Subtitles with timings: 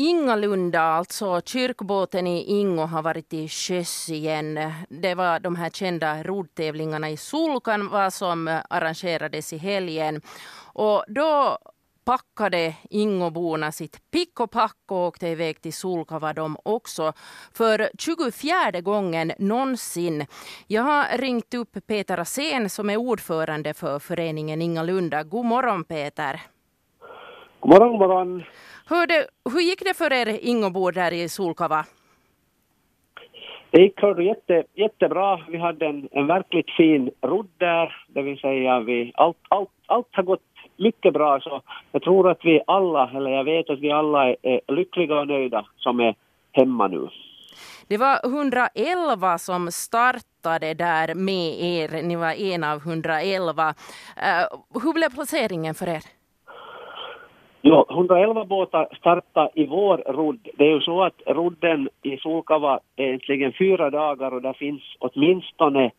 [0.00, 4.72] Ingalunda, alltså kyrkbåten i Ingo har varit i sjöss igen.
[4.88, 10.20] Det var de här kända roddtävlingarna i Sulkan som arrangerades i helgen.
[10.72, 11.58] Och då
[12.04, 17.12] packade Ingoborna sitt pick och pack och åkte iväg till Sulkava de också
[17.52, 20.26] för 24 gången någonsin.
[20.66, 25.22] Jag har ringt upp Peter Asén som är ordförande för föreningen Ingalunda.
[25.22, 26.40] God morgon Peter!
[27.60, 28.42] God morgon, god morgon!
[28.90, 31.84] Hur, det, hur gick det för er Ingobor där i Sulkava?
[33.70, 35.40] Det gick jätte, jättebra.
[35.48, 40.08] Vi hade en, en verkligt fin rodd där, det vill säga vi, allt, allt, allt
[40.12, 40.42] har gått
[40.76, 41.40] mycket bra.
[41.40, 41.62] Så
[41.92, 45.26] jag tror att vi alla, eller jag vet att vi alla är, är lyckliga och
[45.26, 46.14] nöjda som är
[46.52, 47.08] hemma nu.
[47.88, 52.02] Det var 111 som startade där med er.
[52.02, 53.68] Ni var en av 111.
[53.68, 56.19] Uh, hur blev placeringen för er?
[57.62, 60.48] Ja, 111 båtar startade i vår rodd.
[60.56, 64.82] Det är ju så att rodden i Sulkava är egentligen fyra dagar och där finns
[64.98, 65.90] åtminstone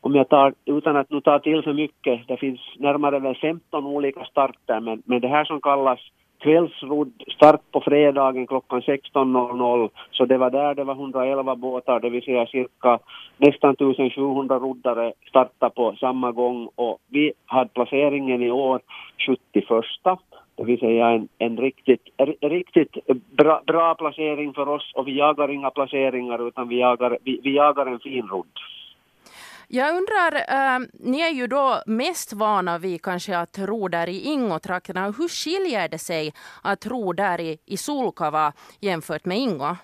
[0.00, 3.86] om jag tar, utan att nu ta till för mycket, det finns närmare väl 15
[3.86, 6.00] olika starter, men, men det här som kallas
[6.38, 12.10] kvällsrodd, start på fredagen klockan 16.00, så det var där det var 111 båtar, det
[12.10, 12.98] vill säga cirka
[13.36, 16.68] nästan 1700 roddare startade på samma gång.
[16.74, 18.80] Och vi hade placeringen i år
[19.26, 19.64] 71
[20.56, 22.02] det vill säga en, en riktigt,
[22.40, 27.40] riktigt bra, bra placering för oss och vi jagar inga placeringar utan vi jagar, vi,
[27.42, 28.46] vi jagar en fin rodd.
[29.68, 34.20] Jag undrar, äh, ni är ju då mest vana vid kanske att ro där i
[34.24, 35.04] Ingotrakterna.
[35.06, 36.32] Hur skiljer det sig
[36.62, 39.76] att ro där i, i Sulkava jämfört med Ingo?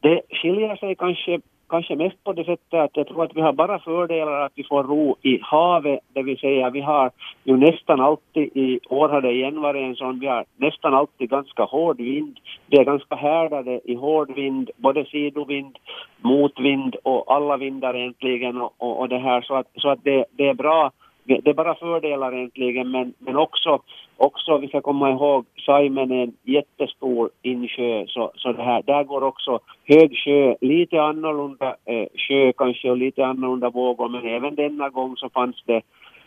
[0.00, 3.52] Det skiljer sig kanske kanske mest på det sättet att jag tror att vi har
[3.52, 7.10] bara fördelar att vi får ro i havet, det vill säga vi har
[7.44, 11.30] ju nästan alltid, i år har det igen varit en sån, vi har nästan alltid
[11.30, 12.38] ganska hård vind.
[12.66, 15.78] Vi är ganska härdade i hård vind, både sidovind,
[16.20, 20.24] motvind och alla vindar egentligen och, och, och det här så att, så att det,
[20.36, 20.90] det är bra
[21.28, 23.82] det är bara fördelar egentligen men, men också,
[24.16, 29.04] också vi ska komma ihåg Saimen är en jättestor insjö så, så det här, där
[29.04, 34.54] går också hög sjö, lite annorlunda eh, sjö kanske och lite annorlunda vågor men även
[34.54, 35.82] denna gång så fanns det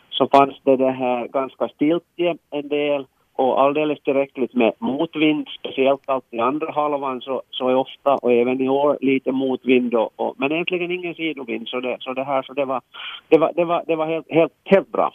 [0.10, 3.06] så fanns det det här ganska stiltje en del
[3.42, 8.32] och alldeles tillräckligt med motvind, speciellt alltid i andra halvan så, så är ofta och
[8.32, 12.24] även i år lite motvind och, och, men egentligen ingen sidovind så det, så det
[12.24, 12.82] här så det var,
[13.30, 15.14] det var, det var, det var helt, helt, helt bra.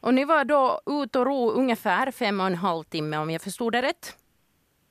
[0.00, 3.42] Och ni var då ute och ro ungefär fem och en halv timme om jag
[3.42, 4.27] förstod det rätt?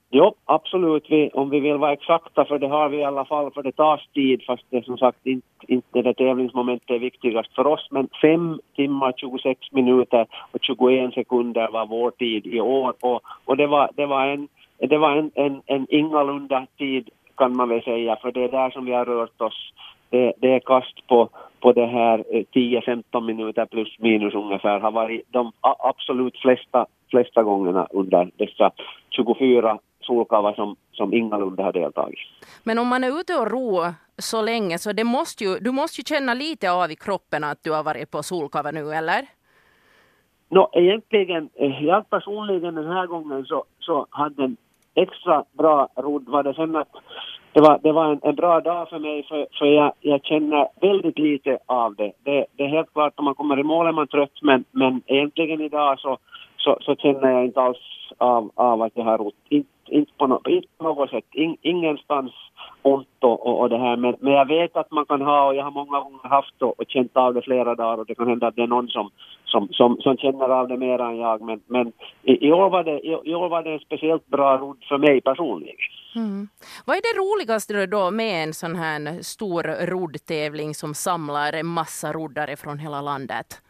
[0.09, 1.05] Jo, absolut.
[1.09, 3.71] Vi, om vi vill vara exakta, för det har vi i alla fall, för det
[3.71, 7.87] tar tid, fast det som sagt inte, inte det tävlingsmomentet är viktigast för oss.
[7.91, 12.93] Men 5 timmar, 26 minuter och 21 sekunder var vår tid i år.
[13.01, 14.47] Och, och det var, det var, en,
[14.77, 18.69] det var en, en, en ingalunda tid kan man väl säga, för det är där
[18.69, 19.73] som vi har rört oss.
[20.09, 21.29] Det, det är kast på,
[21.59, 27.43] på det här eh, 10-15 minuter plus minus ungefär har varit de absolut flesta, flesta
[27.43, 28.71] gångerna under dessa
[29.09, 32.19] 24 solkava som, som ingalunda har deltagit.
[32.63, 33.79] Men om man är ute och ro
[34.17, 37.63] så länge så det måste ju, du måste ju känna lite av i kroppen att
[37.63, 39.21] du har varit på solkava nu, eller?
[40.49, 44.57] No, egentligen, eh, jag personligen den här gången så, så hade en
[44.95, 46.87] extra bra rodd var det sen att
[47.53, 50.67] det var, det var en, en bra dag för mig för, för jag, jag känner
[50.81, 52.11] väldigt lite av det.
[52.23, 52.45] det.
[52.55, 55.61] Det är helt klart om man kommer i mål är man trött men, men egentligen
[55.61, 56.17] idag så,
[56.57, 57.77] så, så känner jag inte alls
[58.17, 59.35] av, av att jag har rott.
[59.49, 62.31] Inte inte på, no, inte på något sätt, In, ingenstans
[62.81, 63.95] ont och, och, och, det här.
[63.95, 66.79] Men, men jag vet att man kan ha, och jag har många gånger haft och,
[66.79, 69.09] och känt av det flera dagar och det kan hända att det är någon som,
[69.45, 71.41] som, som, som känner av det mer än jag.
[71.41, 71.91] Men, men
[72.23, 74.97] i, i, år var det, i, i år var det en speciellt bra rodd för
[74.97, 75.75] mig personligen.
[76.15, 76.47] Mm.
[76.85, 82.13] Vad är det roligaste då med en sån här stor roddtävling som samlar en massa
[82.13, 83.61] roddare från hela landet?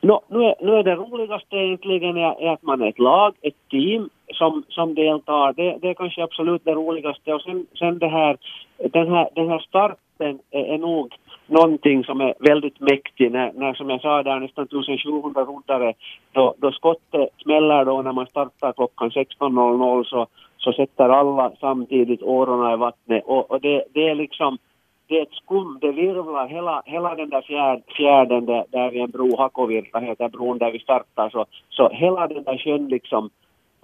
[0.00, 3.68] No, nu, är, nu är det roligaste egentligen är, att man är ett lag, ett
[3.70, 5.52] team som, som deltar.
[5.52, 7.34] Det, det är kanske absolut det roligaste.
[7.34, 8.36] Och sen, sen det här,
[8.78, 11.14] den, här, den här starten är, är nog
[11.46, 13.32] någonting som är väldigt mäktig.
[13.32, 15.92] När, när som jag sa där nästan 1700 roddare,
[16.32, 20.26] då, då skottet smäller då när man startar klockan 16.00 så,
[20.56, 23.22] så sätter alla samtidigt årorna i vattnet.
[23.26, 24.58] Och, och det, det är liksom
[25.08, 29.02] det är ett skum, det virvlar hela, hela den där fjärd, fjärden där, där vid
[29.02, 33.30] en bro, Hakovirta heter bron där vi startar, så, så hela den där sjön liksom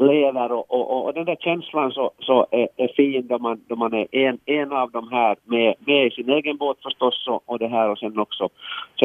[0.03, 3.77] lever och, och, och den där känslan så, så är, är fin då man, då
[3.77, 7.43] man är en, en av de här med, med i sin egen båt förstås och,
[7.47, 8.49] och det här och sen också,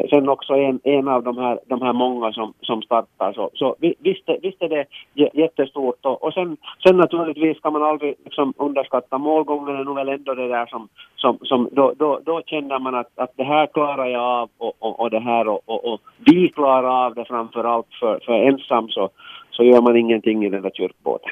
[0.09, 3.33] sen också en, en av de här, de här många som, som startar.
[3.33, 4.85] Så, så visst, visst är det
[5.33, 10.09] jättestort och, och sen, sen naturligtvis kan man aldrig liksom underskatta målgången är nog väl
[10.09, 13.67] ändå det där som, som, som då, då, då känner man att, att det här
[13.67, 17.25] klarar jag av och, och, och det här och, och, och vi klarar av det
[17.25, 19.09] framför allt för, för ensam så,
[19.51, 21.31] så gör man ingenting i den där kyrkbåten.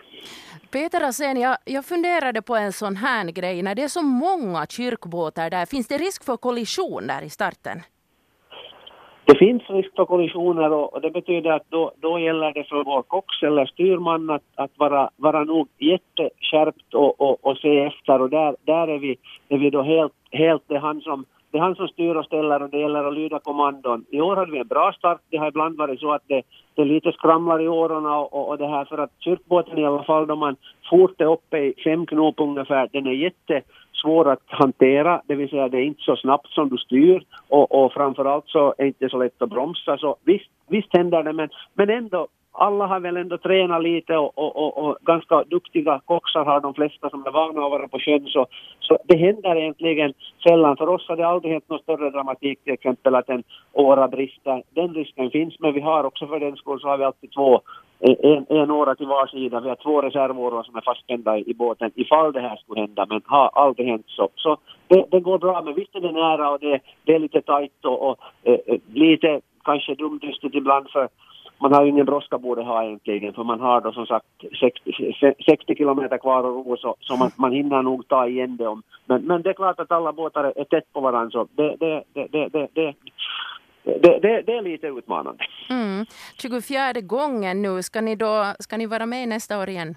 [0.72, 3.62] Peter Asen, jag, jag funderade på en sån här grej.
[3.62, 7.80] När det är så många kyrkbåtar där, finns det risk för kollision där i starten?
[9.26, 13.02] Det finns risk för kollisioner och, det betyder att då, då gäller det för vår
[13.02, 18.30] kox eller styrman att, att vara, vara nog jätteskärpt och, och, och se efter och
[18.30, 19.18] där, där är, vi,
[19.50, 21.26] är vi då helt, helt det han som
[21.56, 24.06] det är han som styr och ställer och det gäller att lyda kommandon.
[24.12, 25.22] I år hade vi en bra start.
[25.30, 26.42] Det har ibland varit så att det,
[26.76, 30.04] det lite skramlar i åren och, och, och, det här för att kyrkbåten i alla
[30.04, 30.56] fall då man
[30.90, 35.68] fort är uppe i fem knop ungefär, den är jättesvår att hantera, det vill säga
[35.68, 39.10] det är inte så snabbt som du styr och, och framförallt så är det inte
[39.10, 43.18] så lätt att bromsa så visst, visst händer det men, men ändå alla har väl
[43.18, 47.32] ändå tränat lite och, och, och, och, ganska duktiga koxar har de flesta som är
[47.32, 48.48] vana att vara på sjön så,
[48.80, 50.14] så det händer egentligen
[50.44, 50.78] sällan.
[50.78, 53.44] För oss har det aldrig hänt någon större dramatik till exempel att en
[53.74, 54.64] åra brister.
[54.70, 57.62] Den risken finns men vi har också för den skull så har vi alltid två
[58.00, 59.60] en, en åra till var sida.
[59.60, 63.22] Vi har två reservåror som är fastspända i båten ifall det här skulle hända men
[63.26, 64.30] har aldrig hänt så.
[64.36, 67.42] Så det, det går bra men visst är det nära och det, det är lite
[67.42, 71.08] tajt och, och eh, eh lite kanske dumdristigt ibland för
[71.58, 74.26] man har ju ingen brådska borde ha egentligen för man har då som sagt
[74.60, 78.68] 60, 60 kilometer kvar att ro så, så man, man hinner nog ta igen det
[78.68, 78.84] om.
[79.06, 82.04] Men, men det är klart att alla båtar är tätt på varandra så det, det,
[82.14, 82.94] det, det, det, det
[83.86, 85.44] det, det, det, är lite utmanande.
[85.70, 86.06] Mm.
[86.42, 89.96] 24 gången nu, ska ni, då, ska ni vara med nästa år igen?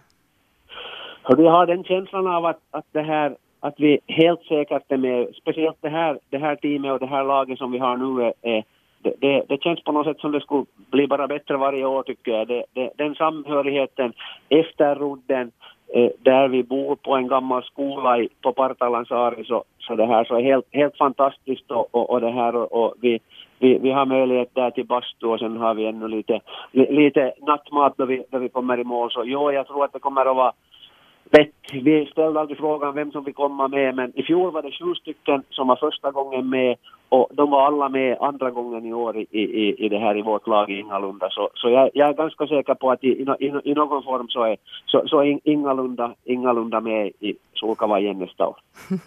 [1.22, 4.96] Hör jag har den känslan av att, att, det här, att vi helt säkert är
[4.96, 8.25] med, speciellt det här, det här teamet och det här laget som vi har nu
[8.25, 8.64] är, är
[9.02, 12.02] det, det, det, känns på något sätt som det skulle bli bara bättre varje år
[12.02, 12.48] tycker jag.
[12.48, 14.12] Det, det, den samhörigheten
[14.48, 15.52] efter rodden,
[15.94, 20.24] eh, där vi bor på en gammal skola i, på Partalansari så, så det här
[20.24, 23.18] så är helt, helt fantastiskt och, och, och det här och, och vi,
[23.58, 26.40] vi, vi har möjlighet där till bastu och sen har vi ännu lite,
[26.72, 29.98] lite nattmat då vi, då vi kommer i mål så jo jag tror att det
[29.98, 30.52] kommer att vara
[31.30, 31.50] bett.
[31.72, 34.94] Vi ställde aldrig frågan vem som vill komma med men i fjol var det sju
[34.94, 36.76] stycken som var första gången med
[37.08, 40.22] och de var alla med andra gången i år i, i, i det här i
[40.22, 41.30] vårt lag ingalunda.
[41.30, 44.44] Så, så jag, jag är ganska säker på att i, i, i någon form så
[44.44, 48.56] är så, så ingalunda, ingalunda med i Solkava igen nästa år.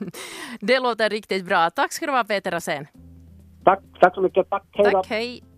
[0.62, 1.70] det låter riktigt bra.
[1.70, 2.88] Tack ska du ha Peter Asén.
[3.64, 4.50] Tack, tack så mycket.
[4.50, 5.51] Tack, hej Tack, hej.